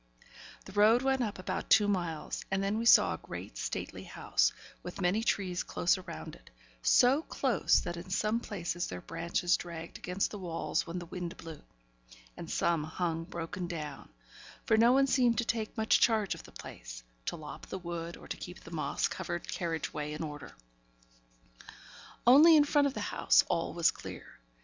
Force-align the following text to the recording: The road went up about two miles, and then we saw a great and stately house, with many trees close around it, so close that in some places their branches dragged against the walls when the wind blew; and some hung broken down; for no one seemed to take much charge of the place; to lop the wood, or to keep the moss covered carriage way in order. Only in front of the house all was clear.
The 0.65 0.71
road 0.71 1.03
went 1.03 1.21
up 1.21 1.37
about 1.37 1.69
two 1.69 1.87
miles, 1.87 2.43
and 2.49 2.63
then 2.63 2.79
we 2.79 2.87
saw 2.87 3.13
a 3.13 3.19
great 3.19 3.49
and 3.51 3.57
stately 3.59 4.05
house, 4.05 4.51
with 4.81 4.99
many 4.99 5.21
trees 5.23 5.61
close 5.61 5.95
around 5.95 6.33
it, 6.33 6.49
so 6.81 7.21
close 7.21 7.81
that 7.81 7.95
in 7.97 8.09
some 8.09 8.39
places 8.39 8.87
their 8.87 8.99
branches 9.01 9.57
dragged 9.57 9.99
against 9.99 10.31
the 10.31 10.39
walls 10.39 10.87
when 10.87 10.97
the 10.97 11.05
wind 11.05 11.37
blew; 11.37 11.61
and 12.35 12.49
some 12.49 12.83
hung 12.83 13.25
broken 13.25 13.67
down; 13.67 14.09
for 14.65 14.75
no 14.75 14.91
one 14.91 15.05
seemed 15.05 15.37
to 15.37 15.45
take 15.45 15.77
much 15.77 15.99
charge 15.99 16.33
of 16.33 16.45
the 16.45 16.51
place; 16.51 17.03
to 17.27 17.37
lop 17.37 17.67
the 17.67 17.77
wood, 17.77 18.17
or 18.17 18.27
to 18.27 18.37
keep 18.37 18.61
the 18.61 18.71
moss 18.71 19.07
covered 19.07 19.51
carriage 19.51 19.93
way 19.93 20.13
in 20.13 20.23
order. 20.23 20.55
Only 22.25 22.55
in 22.57 22.63
front 22.63 22.87
of 22.87 22.95
the 22.95 23.01
house 23.13 23.43
all 23.51 23.75
was 23.75 23.91
clear. 23.91 24.39